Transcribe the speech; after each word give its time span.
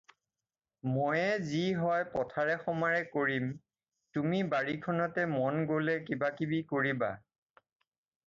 ময়ে 0.91 1.25
যি 1.49 1.59
হয় 1.81 2.05
পথাৰে-সমাৰে 2.13 3.03
কৰিম, 3.17 3.51
তুমি 4.17 4.41
বাৰীখনতে 4.53 5.25
মন 5.35 5.61
গ'লে 5.73 5.97
কিবাকিবি 6.07 6.63
কৰিবা। 6.73 7.11